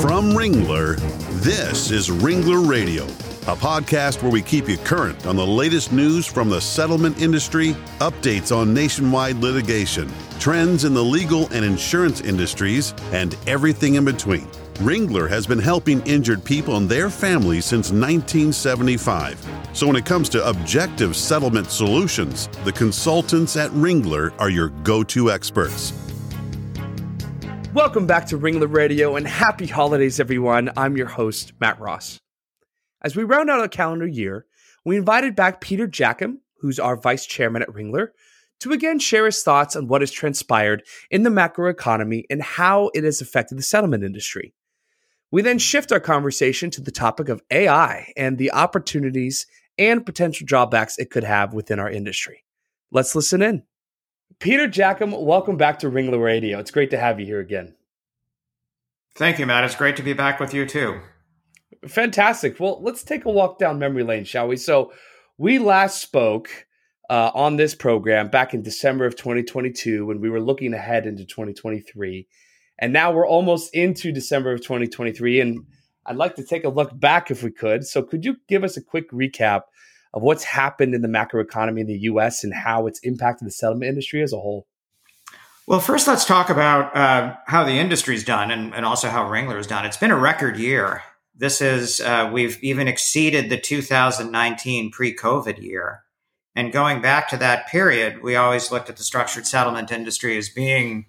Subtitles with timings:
[0.00, 0.96] From Ringler,
[1.42, 6.26] this is Ringler Radio, a podcast where we keep you current on the latest news
[6.26, 12.94] from the settlement industry, updates on nationwide litigation, trends in the legal and insurance industries,
[13.10, 14.46] and everything in between.
[14.74, 19.44] Ringler has been helping injured people and their families since 1975.
[19.72, 25.02] So when it comes to objective settlement solutions, the consultants at Ringler are your go
[25.04, 25.92] to experts.
[27.74, 30.70] Welcome back to Ringler Radio and happy holidays, everyone.
[30.76, 32.20] I'm your host, Matt Ross.
[33.00, 34.44] As we round out a calendar year,
[34.84, 38.08] we invited back Peter Jachym, who's our vice chairman at Ringler,
[38.60, 43.04] to again share his thoughts on what has transpired in the macroeconomy and how it
[43.04, 44.52] has affected the settlement industry.
[45.30, 49.46] We then shift our conversation to the topic of AI and the opportunities
[49.78, 52.44] and potential drawbacks it could have within our industry.
[52.90, 53.62] Let's listen in.
[54.38, 56.58] Peter Jachym, welcome back to Ringler Radio.
[56.58, 57.74] It's great to have you here again.
[59.14, 59.64] Thank you, Matt.
[59.64, 61.00] It's great to be back with you too.
[61.86, 62.58] Fantastic.
[62.60, 64.56] Well, let's take a walk down memory lane, shall we?
[64.56, 64.92] So,
[65.38, 66.66] we last spoke
[67.10, 71.24] uh, on this program back in December of 2022 when we were looking ahead into
[71.24, 72.28] 2023.
[72.78, 75.40] And now we're almost into December of 2023.
[75.40, 75.66] And
[76.06, 77.84] I'd like to take a look back if we could.
[77.84, 79.62] So, could you give us a quick recap
[80.14, 83.88] of what's happened in the macroeconomy in the US and how it's impacted the settlement
[83.88, 84.66] industry as a whole?
[85.66, 89.56] Well, first, let's talk about uh, how the industry's done and, and, also how Ringler
[89.56, 89.86] has done.
[89.86, 91.02] It's been a record year.
[91.36, 96.02] This is, uh, we've even exceeded the 2019 pre COVID year.
[96.54, 100.48] And going back to that period, we always looked at the structured settlement industry as
[100.48, 101.06] being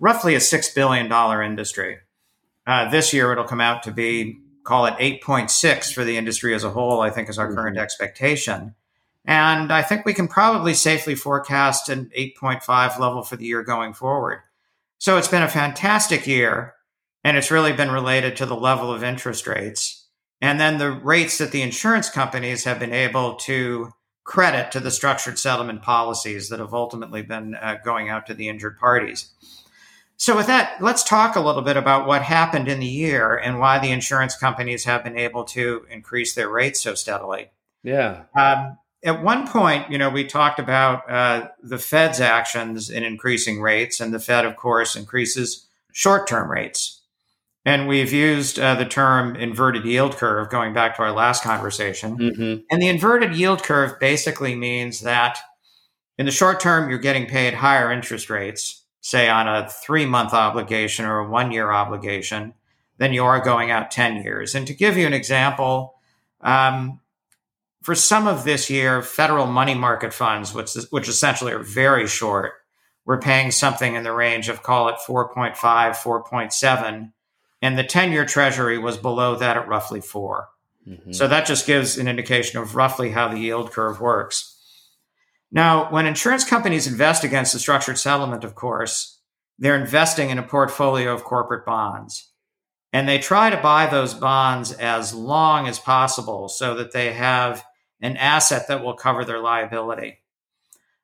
[0.00, 1.10] roughly a $6 billion
[1.42, 1.98] industry.
[2.66, 6.64] Uh, this year, it'll come out to be, call it 8.6 for the industry as
[6.64, 7.56] a whole, I think is our mm-hmm.
[7.56, 8.74] current expectation.
[9.24, 13.94] And I think we can probably safely forecast an 8.5 level for the year going
[13.94, 14.40] forward.
[14.98, 16.74] So it's been a fantastic year,
[17.22, 20.06] and it's really been related to the level of interest rates.
[20.40, 23.92] And then the rates that the insurance companies have been able to
[24.24, 28.48] credit to the structured settlement policies that have ultimately been uh, going out to the
[28.48, 29.30] injured parties.
[30.16, 33.58] So, with that, let's talk a little bit about what happened in the year and
[33.58, 37.50] why the insurance companies have been able to increase their rates so steadily.
[37.82, 38.22] Yeah.
[38.36, 43.60] Um, at one point, you know, we talked about uh, the Fed's actions in increasing
[43.60, 47.02] rates, and the Fed, of course, increases short term rates.
[47.66, 52.18] And we've used uh, the term inverted yield curve going back to our last conversation.
[52.18, 52.62] Mm-hmm.
[52.70, 55.38] And the inverted yield curve basically means that
[56.18, 60.32] in the short term, you're getting paid higher interest rates say on a three month
[60.32, 62.54] obligation or a one year obligation
[62.96, 64.54] than you are going out 10 years.
[64.54, 65.96] And to give you an example,
[66.40, 67.00] um,
[67.82, 72.54] for some of this year, federal money market funds, which, which essentially are very short,
[73.04, 77.12] we're paying something in the range of call it 4.5, 4.7.
[77.60, 80.48] And the 10 year treasury was below that at roughly 4.
[80.88, 81.12] Mm-hmm.
[81.12, 84.53] So that just gives an indication of roughly how the yield curve works.
[85.50, 89.20] Now, when insurance companies invest against a structured settlement, of course,
[89.58, 92.32] they're investing in a portfolio of corporate bonds.
[92.92, 97.64] And they try to buy those bonds as long as possible so that they have
[98.00, 100.18] an asset that will cover their liability.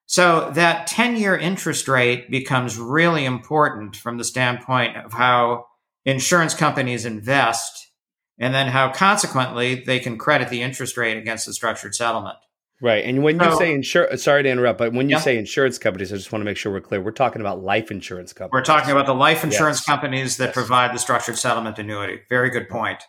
[0.07, 5.67] So that 10 year interest rate becomes really important from the standpoint of how
[6.05, 7.93] insurance companies invest
[8.39, 12.39] and then how consequently they can credit the interest rate against the structured settlement.
[12.83, 13.05] Right.
[13.05, 15.21] And when you say insurance, sorry to interrupt, but when you yeah.
[15.21, 17.01] say insurance companies, I just want to make sure we're clear.
[17.03, 18.59] We're talking about life insurance companies.
[18.59, 19.85] We're talking about the life insurance yes.
[19.85, 20.55] companies that yes.
[20.55, 22.21] provide the structured settlement annuity.
[22.31, 23.03] Very good point.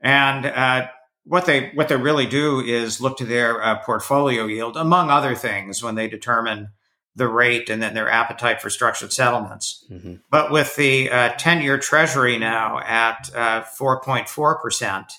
[0.00, 0.88] And uh,
[1.24, 5.34] what they what they really do is look to their uh, portfolio yield, among other
[5.34, 6.68] things, when they determine
[7.14, 9.84] the rate and then their appetite for structured settlements.
[9.90, 10.14] Mm-hmm.
[10.30, 15.12] But with the uh, ten year Treasury now at uh, four point four percent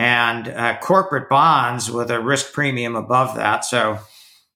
[0.00, 3.66] and uh, corporate bonds with a risk premium above that.
[3.66, 3.98] So,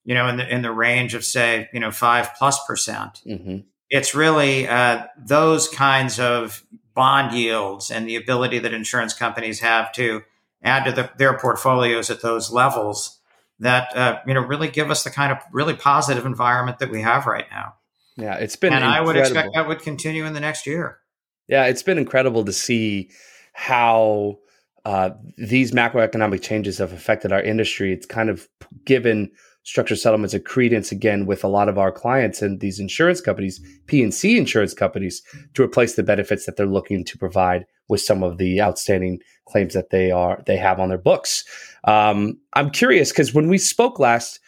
[0.03, 3.21] you know, in the in the range of say, you know, five plus percent.
[3.27, 3.59] Mm-hmm.
[3.91, 6.65] It's really uh, those kinds of
[6.95, 10.23] bond yields and the ability that insurance companies have to
[10.63, 13.21] add to the, their portfolios at those levels
[13.59, 17.03] that uh, you know really give us the kind of really positive environment that we
[17.03, 17.75] have right now.
[18.17, 19.11] Yeah, it's been, and incredible.
[19.11, 21.01] I would expect that would continue in the next year.
[21.49, 23.11] Yeah, it's been incredible to see
[23.53, 24.39] how
[24.85, 27.93] uh, these macroeconomic changes have affected our industry.
[27.93, 28.49] It's kind of
[28.85, 29.31] given
[29.63, 33.61] structured settlements a credence again with a lot of our clients and these insurance companies,
[33.87, 35.23] P&C insurance companies,
[35.55, 39.75] to replace the benefits that they're looking to provide with some of the outstanding claims
[39.75, 41.45] that they are they have on their books.
[41.85, 44.39] Um, I'm curious because when we spoke last,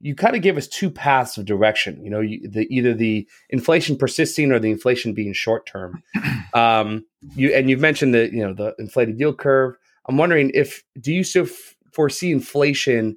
[0.00, 2.02] you kind of gave us two paths of direction.
[2.04, 6.02] You know, you, the either the inflation persisting or the inflation being short term.
[6.54, 7.04] Um,
[7.34, 9.76] you and you've mentioned the you know the inflated yield curve.
[10.06, 13.16] I'm wondering if do you still f- foresee inflation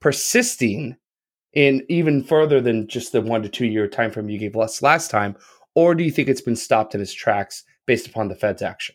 [0.00, 0.96] persisting
[1.52, 4.82] in even further than just the one to two year time frame you gave us
[4.82, 5.36] last time,
[5.74, 8.94] or do you think it's been stopped in its tracks based upon the Fed's action?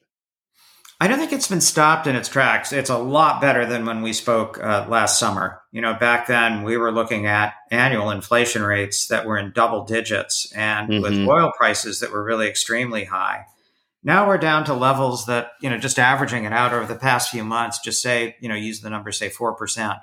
[1.01, 2.71] I don't think it's been stopped in its tracks.
[2.71, 5.61] It's a lot better than when we spoke uh, last summer.
[5.71, 9.83] You know, back then we were looking at annual inflation rates that were in double
[9.83, 11.01] digits and mm-hmm.
[11.01, 13.47] with oil prices that were really extremely high.
[14.03, 17.29] Now we're down to levels that, you know, just averaging it out over the past
[17.29, 20.01] few months, just say, you know, use the number, say 4%.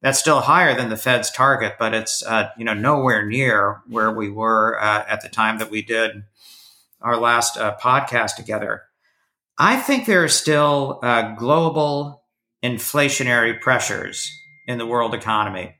[0.00, 4.10] That's still higher than the Fed's target, but it's, uh, you know, nowhere near where
[4.10, 6.24] we were uh, at the time that we did
[7.00, 8.82] our last uh, podcast together.
[9.58, 12.24] I think there are still uh, global
[12.62, 15.76] inflationary pressures in the world economy.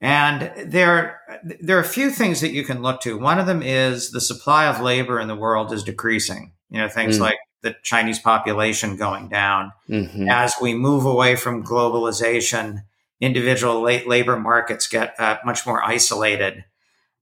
[0.00, 1.20] And there,
[1.60, 3.18] there are a few things that you can look to.
[3.18, 6.52] One of them is the supply of labor in the world is decreasing.
[6.70, 7.20] You know, things mm.
[7.20, 9.72] like the Chinese population going down.
[9.88, 10.28] Mm-hmm.
[10.28, 12.84] As we move away from globalization,
[13.20, 16.64] individual labor markets get uh, much more isolated.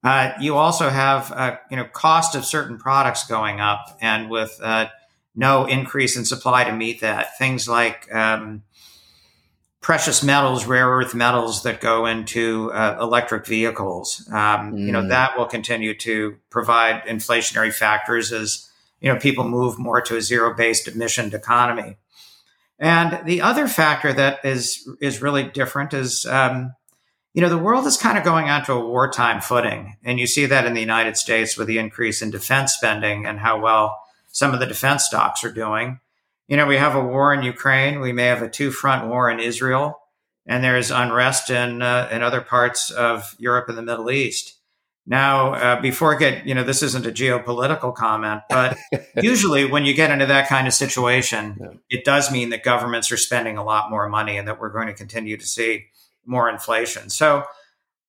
[0.04, 4.60] Uh, you also have, uh, you know, cost of certain products going up, and with
[4.62, 4.86] uh,
[5.34, 7.36] no increase in supply to meet that.
[7.36, 8.62] Things like um,
[9.80, 14.26] precious metals, rare earth metals that go into uh, electric vehicles.
[14.32, 14.86] Um, mm.
[14.86, 15.08] You know mm.
[15.08, 18.69] that will continue to provide inflationary factors as
[19.00, 21.96] you know people move more to a zero-based emission economy.
[22.80, 26.26] And the other factor that is is really different is.
[26.26, 26.75] Um,
[27.34, 29.96] you know, the world is kind of going onto a wartime footing.
[30.02, 33.38] And you see that in the United States with the increase in defense spending and
[33.38, 36.00] how well some of the defense stocks are doing.
[36.48, 38.00] You know, we have a war in Ukraine.
[38.00, 40.00] We may have a two front war in Israel,
[40.46, 44.54] and there's unrest in uh, in other parts of Europe and the Middle East.
[45.06, 48.76] Now, uh, before I get, you know, this isn't a geopolitical comment, but
[49.22, 51.68] usually when you get into that kind of situation, yeah.
[51.88, 54.86] it does mean that governments are spending a lot more money and that we're going
[54.86, 55.86] to continue to see
[56.26, 57.08] more inflation.
[57.08, 57.44] So,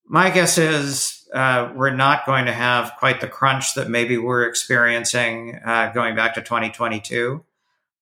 [0.05, 4.43] my guess is uh, we're not going to have quite the crunch that maybe we're
[4.43, 7.43] experiencing uh, going back to 2022.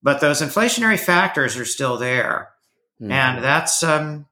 [0.07, 2.51] But those inflationary factors are still there,
[3.01, 3.11] mm-hmm.
[3.11, 4.25] and that's um,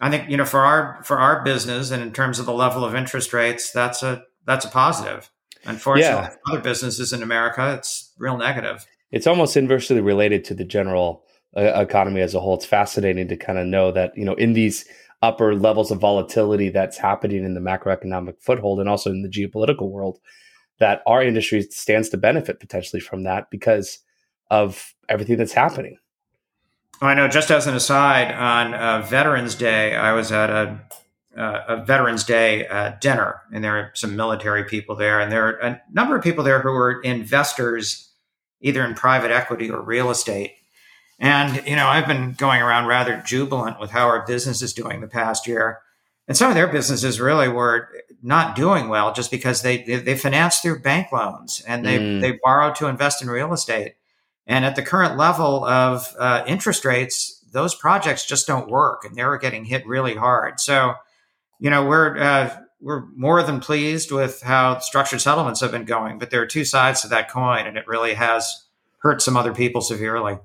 [0.00, 2.84] I think you know for our for our business and in terms of the level
[2.84, 5.30] of interest rates, that's a that's a positive.
[5.64, 6.34] Unfortunately, yeah.
[6.48, 8.84] other businesses in America, it's real negative.
[9.12, 11.22] It's almost inversely related to the general
[11.56, 12.54] uh, economy as a whole.
[12.54, 14.86] It's fascinating to kind of know that you know in these
[15.22, 19.88] upper levels of volatility that's happening in the macroeconomic foothold and also in the geopolitical
[19.88, 20.18] world
[20.80, 24.00] that our industry stands to benefit potentially from that because
[24.50, 25.98] of everything that's happening.
[27.00, 27.28] I know.
[27.28, 30.80] Just as an aside, on uh, Veterans Day, I was at a,
[31.36, 35.46] uh, a Veterans Day uh, dinner, and there are some military people there, and there
[35.46, 38.10] are a number of people there who are investors,
[38.60, 40.52] either in private equity or real estate.
[41.18, 45.00] And, you know, I've been going around rather jubilant with how our business is doing
[45.00, 45.80] the past year.
[46.26, 47.88] And some of their businesses really were
[48.22, 52.20] not doing well just because they they, they financed through bank loans and they mm.
[52.20, 53.94] they borrowed to invest in real estate.
[54.46, 59.14] And at the current level of uh, interest rates, those projects just don't work, and
[59.14, 60.60] they're getting hit really hard.
[60.60, 60.94] So,
[61.58, 66.18] you know, we're uh, we're more than pleased with how structured settlements have been going,
[66.18, 68.66] but there are two sides to that coin, and it really has
[68.98, 70.38] hurt some other people severely.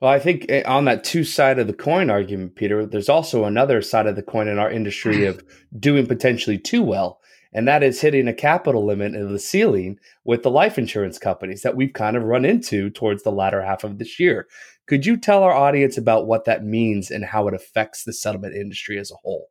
[0.00, 3.44] Well, I think eh, on that two side of the coin argument, Peter, there's also
[3.44, 5.42] another side of the coin in our industry of
[5.78, 7.20] doing potentially too well.
[7.56, 11.62] And that is hitting a capital limit of the ceiling with the life insurance companies
[11.62, 14.46] that we've kind of run into towards the latter half of this year.
[14.86, 18.54] Could you tell our audience about what that means and how it affects the settlement
[18.54, 19.48] industry as a whole?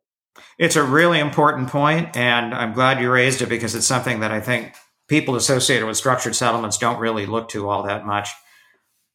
[0.58, 4.30] It's a really important point, and I'm glad you raised it because it's something that
[4.30, 4.74] I think
[5.08, 8.30] people associated with structured settlements don't really look to all that much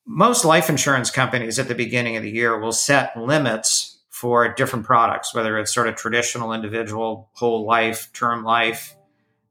[0.05, 4.85] most life insurance companies at the beginning of the year will set limits for different
[4.85, 8.95] products, whether it's sort of traditional individual whole life, term life,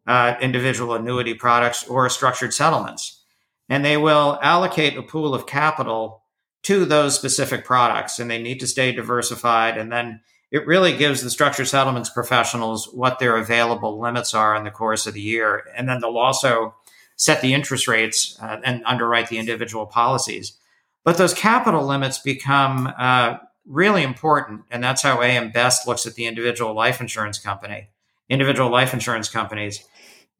[0.06, 3.20] uh, individual annuity products, or structured settlements.
[3.68, 6.22] And they will allocate a pool of capital
[6.62, 9.76] to those specific products, and they need to stay diversified.
[9.76, 10.20] And then
[10.52, 15.04] it really gives the structured settlements professionals what their available limits are in the course
[15.04, 15.64] of the year.
[15.76, 16.76] And then they'll also
[17.16, 20.56] set the interest rates uh, and underwrite the individual policies.
[21.02, 26.14] But those capital limits become uh, really important, and that's how AM Best looks at
[26.14, 27.88] the individual life insurance company,
[28.28, 29.84] individual life insurance companies.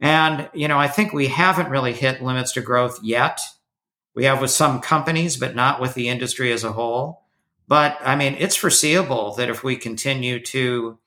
[0.01, 3.41] And you know, I think we haven't really hit limits to growth yet.
[4.15, 7.23] We have with some companies, but not with the industry as a whole.
[7.69, 10.99] But I mean, it's foreseeable that if we continue to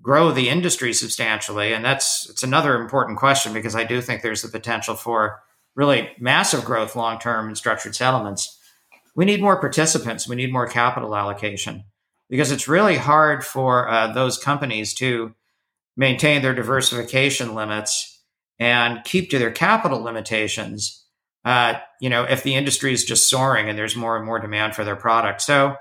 [0.00, 4.42] grow the industry substantially, and that's it's another important question because I do think there's
[4.42, 5.40] the potential for
[5.74, 8.59] really massive growth long term in structured settlements.
[9.16, 10.28] We need more participants.
[10.28, 11.84] We need more capital allocation
[12.28, 15.34] because it's really hard for uh, those companies to
[15.96, 18.22] maintain their diversification limits
[18.58, 21.04] and keep to their capital limitations.
[21.44, 24.74] Uh, you know, if the industry is just soaring and there's more and more demand
[24.74, 25.40] for their product.
[25.42, 25.76] So,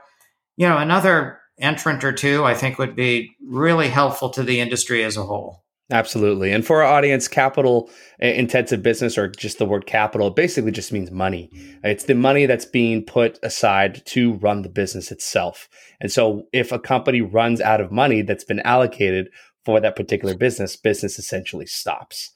[0.58, 5.04] you know, another entrant or two, I think would be really helpful to the industry
[5.04, 5.64] as a whole.
[5.92, 6.52] Absolutely.
[6.52, 7.90] And for our audience, capital
[8.22, 11.50] uh, intensive business or just the word capital basically just means money.
[11.54, 11.80] Mm.
[11.84, 15.68] It's the money that's being put aside to run the business itself.
[16.00, 19.30] And so if a company runs out of money that's been allocated
[19.66, 22.36] for that particular business, business essentially stops.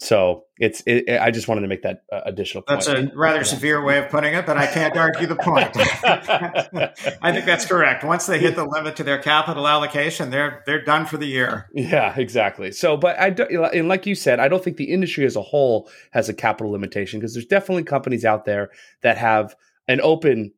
[0.00, 0.80] So it's.
[0.86, 2.62] It, I just wanted to make that uh, additional.
[2.68, 5.70] That's a rather severe way of putting it, but I can't argue the point.
[7.20, 8.04] I think that's correct.
[8.04, 11.68] Once they hit the limit to their capital allocation, they're they're done for the year.
[11.74, 12.70] Yeah, exactly.
[12.70, 15.42] So, but I do, and like you said, I don't think the industry as a
[15.42, 18.70] whole has a capital limitation because there's definitely companies out there
[19.02, 19.56] that have
[19.88, 20.52] an open,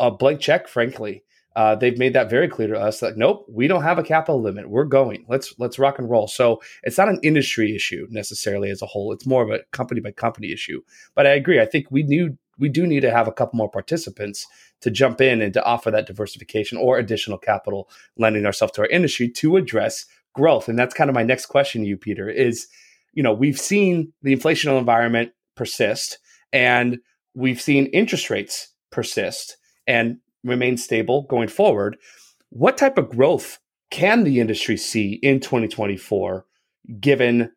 [0.00, 1.22] a blank check, frankly,
[1.56, 4.40] uh, they've made that very clear to us that nope, we don't have a capital
[4.40, 4.68] limit.
[4.68, 5.24] We're going.
[5.26, 6.28] Let's let's rock and roll.
[6.28, 9.10] So it's not an industry issue necessarily as a whole.
[9.10, 10.82] It's more of a company by company issue.
[11.14, 11.58] But I agree.
[11.58, 14.46] I think we knew we do need to have a couple more participants
[14.82, 18.88] to jump in and to offer that diversification or additional capital lending ourselves to our
[18.88, 20.68] industry to address growth.
[20.68, 22.68] And that's kind of my next question to you, Peter, is
[23.14, 26.18] you know, we've seen the inflationary environment persist
[26.52, 26.98] and
[27.34, 29.56] we've seen interest rates persist.
[29.86, 31.96] And remain stable going forward,
[32.50, 33.58] what type of growth
[33.90, 36.44] can the industry see in 2024
[37.00, 37.52] given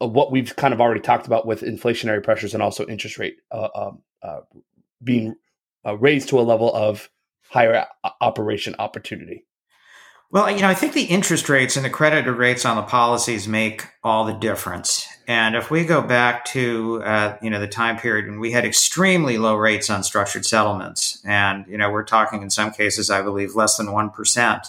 [0.00, 3.36] uh, what we've kind of already talked about with inflationary pressures and also interest rate
[3.50, 4.40] uh, um, uh,
[5.02, 5.34] being
[5.86, 7.08] uh, raised to a level of
[7.48, 7.86] higher
[8.20, 9.44] operation opportunity?
[10.32, 13.46] Well, you know, I think the interest rates and the creditor rates on the policies
[13.46, 15.06] make all the difference.
[15.28, 18.64] And if we go back to uh, you know the time period when we had
[18.64, 23.20] extremely low rates on structured settlements, and you know we're talking in some cases, I
[23.20, 24.68] believe, less than one percent.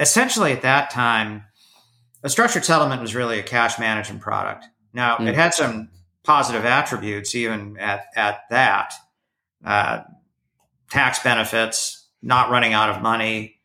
[0.00, 1.44] Essentially, at that time,
[2.22, 4.64] a structured settlement was really a cash management product.
[4.94, 5.28] Now, mm.
[5.28, 5.90] it had some
[6.24, 8.94] positive attributes, even at at that.
[9.62, 10.04] Uh,
[10.90, 13.55] tax benefits, not running out of money,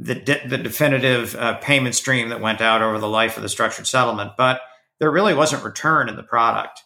[0.00, 3.48] the, de- the definitive uh, payment stream that went out over the life of the
[3.48, 4.62] structured settlement, but
[4.98, 6.82] there really wasn't return in the product.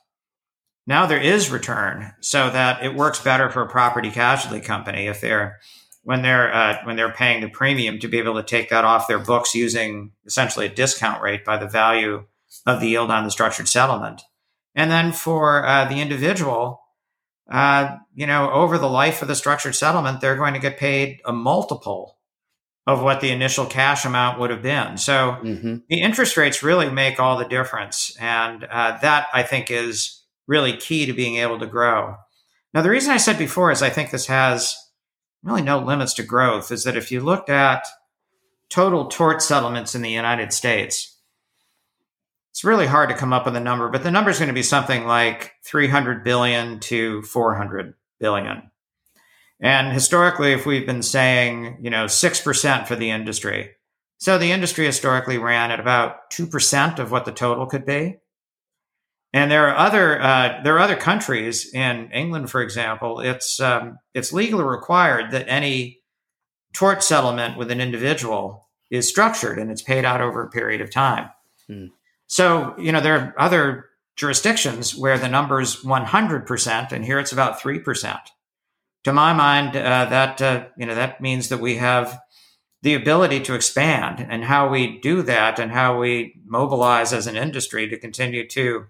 [0.87, 5.21] Now there is return, so that it works better for a property casualty company if
[5.21, 5.61] they're
[6.02, 9.09] when they're uh, when they're paying the premium to be able to take that off
[9.09, 12.25] their books using essentially a discount rate by the value
[12.66, 14.23] of the yield on the structured settlement,
[14.75, 16.83] and then for uh, the individual,
[17.50, 21.21] uh, you know, over the life of the structured settlement, they're going to get paid
[21.25, 22.13] a multiple
[22.87, 24.99] of what the initial cash amount would have been.
[24.99, 25.76] So mm-hmm.
[25.88, 28.14] the interest rates really make all the difference.
[28.21, 32.17] And uh, that I think is really key to being able to grow.
[32.75, 34.76] Now, the reason I said before is I think this has
[35.43, 37.87] really no limits to growth is that if you looked at
[38.69, 41.17] total tort settlements in the United States,
[42.50, 44.55] it's really hard to come up with a number, but the number is going to
[44.55, 48.71] be something like 300 billion to 400 billion.
[49.61, 53.70] And historically, if we've been saying, you know, 6% for the industry,
[54.18, 58.18] so the industry historically ran at about 2% of what the total could be.
[59.34, 63.18] And there are other uh, there are other countries in England, for example.
[63.18, 65.99] It's um, it's legally required that any
[66.73, 70.90] tort settlement with an individual is structured and it's paid out over a period of
[70.90, 71.30] time.
[71.66, 71.87] Hmm.
[72.28, 77.32] So you know there are other jurisdictions where the number is 100%, and here it's
[77.32, 78.20] about three percent
[79.04, 82.20] to my mind, uh, that uh, you know that means that we have
[82.82, 87.37] the ability to expand, and how we do that, and how we mobilize as an
[87.37, 88.87] industry to continue to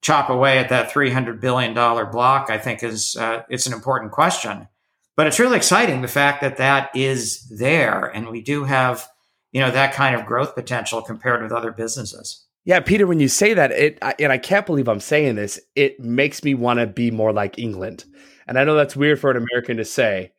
[0.00, 3.72] chop away at that three hundred billion dollar block, I think is uh, it's an
[3.72, 4.68] important question.
[5.16, 9.08] But it's really exciting the fact that that is there, and we do have
[9.52, 12.44] you know that kind of growth potential compared with other businesses.
[12.64, 15.98] Yeah, Peter, when you say that, it and I can't believe I'm saying this, it
[16.00, 18.04] makes me want to be more like England.
[18.46, 20.32] And I know that's weird for an American to say,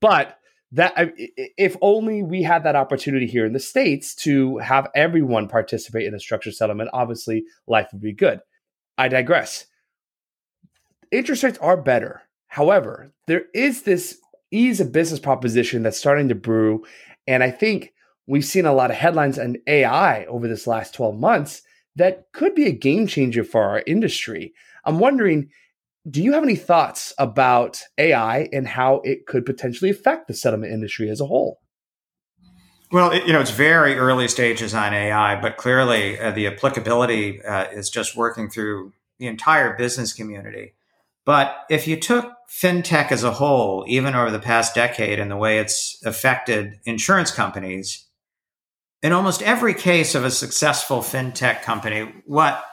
[0.00, 0.38] but
[0.72, 1.12] that
[1.56, 6.14] if only we had that opportunity here in the states to have everyone participate in
[6.14, 8.40] a structured settlement, obviously life would be good.
[8.98, 9.66] I digress.
[11.12, 12.22] Interest rates are better.
[12.48, 14.18] However, there is this
[14.50, 16.84] ease of business proposition that's starting to brew,
[17.26, 17.93] and I think
[18.26, 21.62] we've seen a lot of headlines on AI over this last 12 months
[21.96, 24.52] that could be a game changer for our industry.
[24.84, 25.50] I'm wondering
[26.08, 30.72] do you have any thoughts about AI and how it could potentially affect the settlement
[30.72, 31.60] industry as a whole?
[32.92, 37.68] Well, you know, it's very early stages on AI, but clearly uh, the applicability uh,
[37.72, 40.74] is just working through the entire business community.
[41.24, 45.36] But if you took fintech as a whole, even over the past decade and the
[45.36, 48.06] way it's affected insurance companies,
[49.04, 52.64] in almost every case of a successful fintech company, what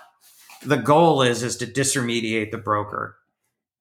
[0.64, 3.18] the goal is is to disintermediate the broker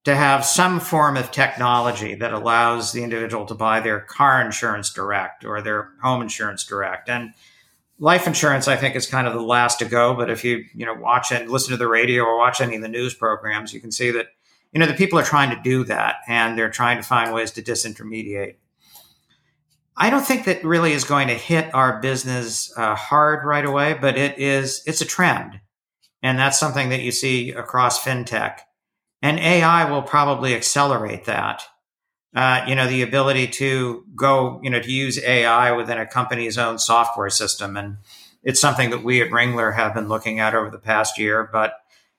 [0.04, 4.92] to have some form of technology that allows the individual to buy their car insurance
[4.92, 7.08] direct or their home insurance direct.
[7.08, 7.34] And
[8.00, 10.14] life insurance, I think, is kind of the last to go.
[10.14, 12.82] But if you, you know, watch and listen to the radio or watch any of
[12.82, 14.26] the news programs, you can see that,
[14.72, 17.52] you know, the people are trying to do that and they're trying to find ways
[17.52, 18.56] to disintermediate.
[19.96, 23.94] I don't think that really is going to hit our business uh, hard right away,
[23.94, 25.60] but it is, it's a trend.
[26.22, 28.60] And that's something that you see across fintech
[29.22, 31.62] and AI will probably accelerate that.
[32.34, 36.56] Uh, you know, the ability to go, you know, to use AI within a company's
[36.56, 37.76] own software system.
[37.76, 37.98] And
[38.44, 41.72] it's something that we at Ringler have been looking at over the past year, but,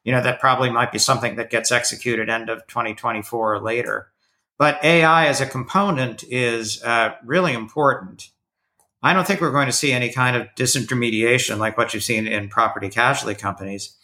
[0.03, 4.10] you know, that probably might be something that gets executed end of 2024 or later.
[4.61, 8.29] But AI as a component is uh, really important.
[9.01, 12.27] I don't think we're going to see any kind of disintermediation like what you've seen
[12.27, 13.97] in property casualty companies.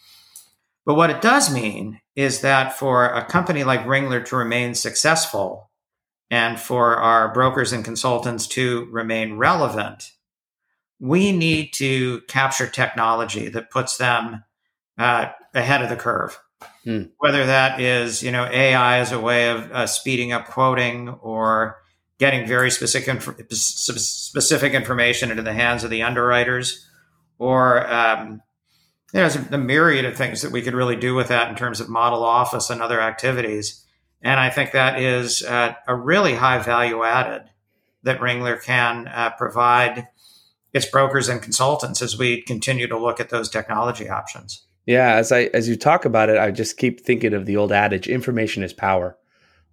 [0.84, 5.70] But what it does mean is that for a company like Ringler to remain successful
[6.28, 10.10] and for our brokers and consultants to remain relevant,
[10.98, 14.42] we need to capture technology that puts them
[14.98, 16.36] uh, ahead of the curve.
[16.84, 17.04] Hmm.
[17.18, 21.76] Whether that is, you know, AI as a way of uh, speeding up quoting or
[22.18, 26.86] getting very specific inf- specific information into the hands of the underwriters,
[27.38, 28.42] or um,
[29.12, 31.88] there's a myriad of things that we could really do with that in terms of
[31.88, 33.84] model office and other activities.
[34.20, 37.48] And I think that is uh, a really high value added
[38.02, 40.08] that Ringler can uh, provide
[40.72, 44.66] its brokers and consultants as we continue to look at those technology options.
[44.88, 47.72] Yeah, as I as you talk about it, I just keep thinking of the old
[47.72, 49.18] adage: information is power,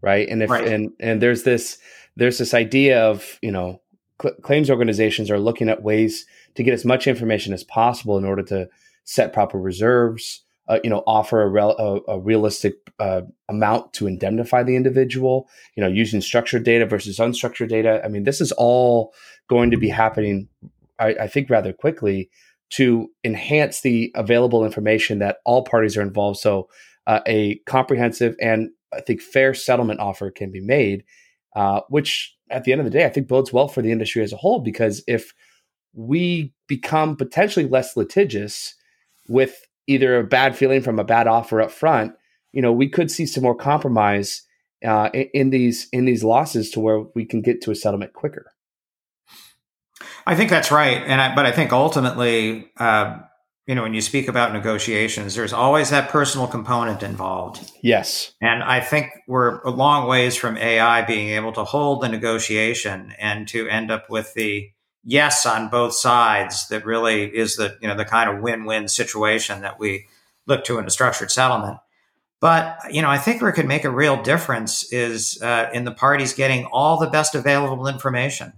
[0.01, 0.27] right?
[0.27, 0.67] And if right.
[0.67, 1.77] and and there's this
[2.17, 3.81] there's this idea of you know
[4.21, 8.25] cl- claims organizations are looking at ways to get as much information as possible in
[8.25, 8.67] order to
[9.05, 14.07] set proper reserves, uh, you know, offer a, rel- a, a realistic uh, amount to
[14.07, 18.01] indemnify the individual, you know, using structured data versus unstructured data.
[18.03, 19.13] I mean, this is all
[19.47, 20.49] going to be happening,
[20.99, 22.29] I, I think, rather quickly
[22.75, 26.39] to enhance the available information that all parties are involved.
[26.39, 26.69] So,
[27.07, 31.03] uh, a comprehensive and I think fair settlement offer can be made,
[31.55, 34.23] uh, which at the end of the day, I think bodes well for the industry
[34.23, 35.33] as a whole because if
[35.93, 38.75] we become potentially less litigious
[39.27, 42.13] with either a bad feeling from a bad offer up front,
[42.51, 44.43] you know, we could see some more compromise
[44.83, 48.13] uh, in, in these in these losses to where we can get to a settlement
[48.13, 48.54] quicker.
[50.25, 53.19] I think that's right, and I, but I think ultimately, uh,
[53.65, 57.71] you know, when you speak about negotiations, there's always that personal component involved.
[57.81, 62.09] Yes, and I think we're a long ways from AI being able to hold the
[62.09, 64.69] negotiation and to end up with the
[65.03, 69.61] yes on both sides that really is the you know the kind of win-win situation
[69.61, 70.07] that we
[70.47, 71.77] look to in a structured settlement.
[72.41, 75.85] But you know i think where it could make a real difference is uh, in
[75.85, 78.53] the parties getting all the best available information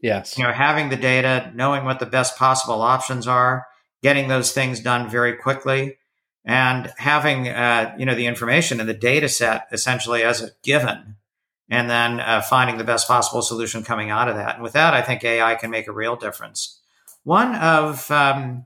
[0.00, 3.66] yes you know having the data knowing what the best possible options are
[4.02, 5.96] getting those things done very quickly
[6.44, 11.16] and having uh, you know the information and the data set essentially as a given
[11.70, 14.54] and then uh, finding the best possible solution coming out of that.
[14.54, 16.80] And with that, I think AI can make a real difference.
[17.24, 18.64] One of um,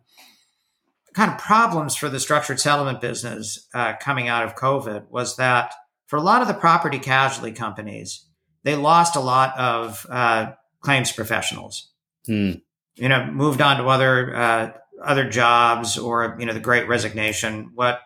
[1.15, 5.75] kind of problems for the structured settlement business uh, coming out of COVID was that
[6.07, 8.25] for a lot of the property casualty companies,
[8.63, 11.91] they lost a lot of uh, claims professionals.
[12.27, 12.53] Hmm.
[12.97, 17.71] You know, moved on to other uh, other jobs or you know the Great Resignation,
[17.75, 18.01] what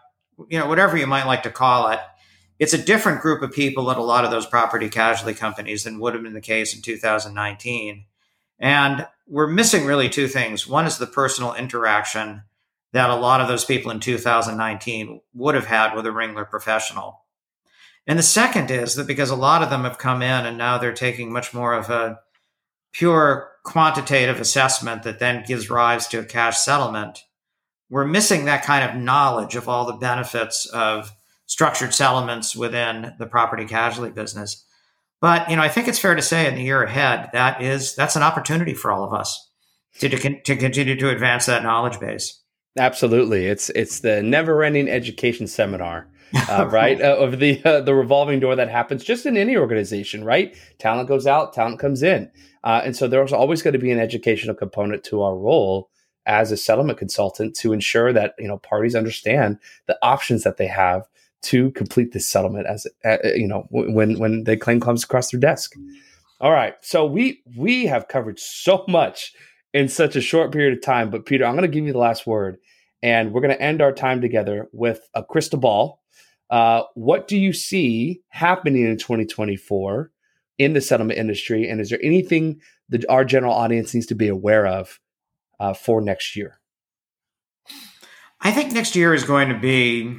[0.49, 2.01] you know whatever you might like to call it
[2.59, 6.01] it's a different group of people at a lot of those property casualty companies than
[6.01, 8.05] would have been the case in 2019.
[8.59, 10.67] And we're missing really two things.
[10.67, 12.43] One is the personal interaction
[12.93, 17.25] that a lot of those people in 2019 would have had with a Ringler professional.
[18.07, 20.79] And the second is that because a lot of them have come in and now
[20.79, 22.21] they're taking much more of a
[22.92, 27.25] pure quantitative assessment that then gives rise to a cash settlement,
[27.90, 31.12] we're missing that kind of knowledge of all the benefits of
[31.46, 34.64] structured settlements within the property casualty business.
[35.20, 37.94] But you know, I think it's fair to say in the year ahead that is
[37.94, 39.49] that's an opportunity for all of us
[40.01, 42.42] to to, to continue to advance that knowledge base.
[42.79, 46.09] Absolutely, it's it's the never-ending education seminar,
[46.49, 47.01] uh, right?
[47.01, 50.57] Uh, of the uh, the revolving door that happens just in any organization, right?
[50.79, 52.31] Talent goes out, talent comes in,
[52.65, 55.91] uh, and so there's always going to be an educational component to our role
[56.27, 60.67] as a settlement consultant to ensure that you know parties understand the options that they
[60.67, 61.07] have
[61.43, 65.41] to complete this settlement as uh, you know when when the claim comes across their
[65.41, 65.75] desk.
[66.41, 69.33] All right, so we we have covered so much
[69.73, 71.11] in such a short period of time.
[71.11, 72.59] But Peter, I'm going to give you the last word,
[73.07, 76.03] and we're going to end our time together with a crystal ball.
[76.51, 80.11] Uh, what do you see happening in 2024
[80.59, 84.27] in the settlement industry, and is there anything that our general audience needs to be
[84.27, 84.99] aware of
[85.61, 86.59] uh, for next year?
[88.40, 90.16] I think next year is going to be,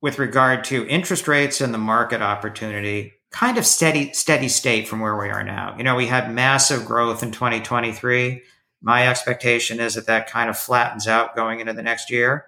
[0.00, 5.00] with regard to interest rates and the market opportunity, kind of steady steady state from
[5.00, 5.74] where we are now.
[5.76, 8.42] You know, we had massive growth in 2023
[8.84, 12.46] my expectation is that that kind of flattens out going into the next year.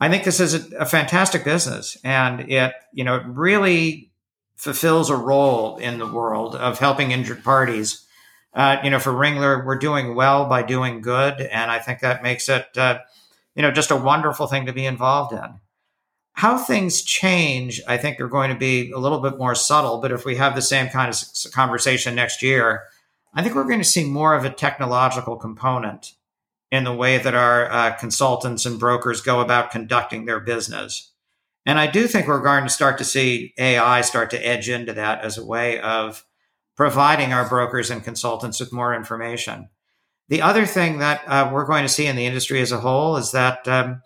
[0.00, 4.10] I think this is a, a fantastic business, and it you know it really
[4.56, 8.04] fulfills a role in the world of helping injured parties.
[8.52, 12.24] Uh, you know, for Ringler, we're doing well by doing good, and I think that
[12.24, 12.98] makes it uh,
[13.54, 15.60] you know just a wonderful thing to be involved in.
[16.32, 20.00] How things change, I think, are going to be a little bit more subtle.
[20.00, 22.84] But if we have the same kind of conversation next year,
[23.34, 26.14] I think we're going to see more of a technological component
[26.70, 31.12] in the way that our uh, consultants and brokers go about conducting their business.
[31.64, 34.92] And I do think we're going to start to see AI start to edge into
[34.94, 36.24] that as a way of
[36.76, 39.68] providing our brokers and consultants with more information.
[40.28, 43.16] The other thing that uh, we're going to see in the industry as a whole
[43.16, 44.02] is that um,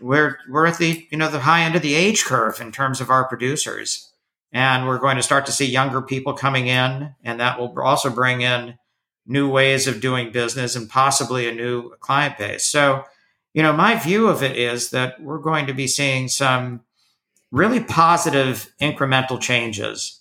[0.00, 3.00] we're we're at the you know the high end of the age curve in terms
[3.00, 4.12] of our producers.
[4.54, 8.08] And we're going to start to see younger people coming in, and that will also
[8.08, 8.78] bring in
[9.26, 12.64] new ways of doing business and possibly a new client base.
[12.64, 13.02] So,
[13.52, 16.82] you know, my view of it is that we're going to be seeing some
[17.50, 20.20] really positive incremental changes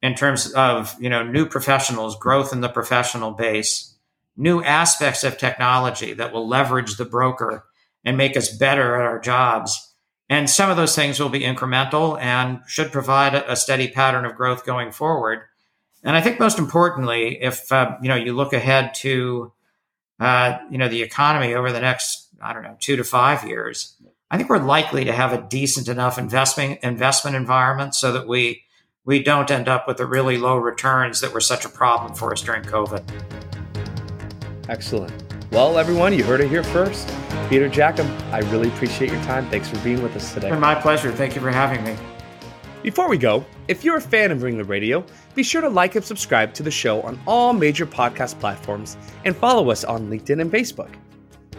[0.00, 3.96] in terms of, you know, new professionals, growth in the professional base,
[4.34, 7.66] new aspects of technology that will leverage the broker
[8.02, 9.93] and make us better at our jobs
[10.28, 14.34] and some of those things will be incremental and should provide a, steady pattern of
[14.34, 15.40] growth going forward.
[16.02, 19.52] And I think most importantly, if uh, you know you look ahead to
[20.20, 23.96] uh, you know the economy over the next I don't know two to five years,
[24.30, 28.64] I think we're likely to have a decent enough investment investment environment so that we
[29.04, 32.32] we don't end up with the really low returns that were such a problem for
[32.32, 33.02] us during COVID.
[34.68, 35.23] Excellent.
[35.54, 37.06] Well, everyone, you heard it here first.
[37.48, 39.48] Peter Jachym, I really appreciate your time.
[39.50, 40.50] Thanks for being with us today.
[40.50, 41.12] My pleasure.
[41.12, 41.96] Thank you for having me.
[42.82, 46.04] Before we go, if you're a fan of Ringler Radio, be sure to like and
[46.04, 50.50] subscribe to the show on all major podcast platforms and follow us on LinkedIn and
[50.50, 50.92] Facebook.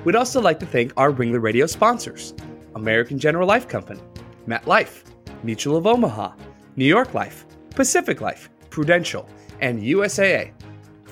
[0.03, 2.34] We'd also like to thank our Ringler Radio sponsors
[2.75, 4.01] American General Life Company,
[4.45, 5.05] MetLife,
[5.41, 6.34] Mutual of Omaha,
[6.75, 9.29] New York Life, Pacific Life, Prudential,
[9.62, 10.51] and USAA.